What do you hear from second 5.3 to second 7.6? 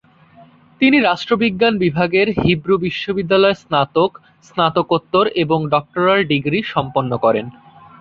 এবং doctoral degree সম্পন্ন করেন।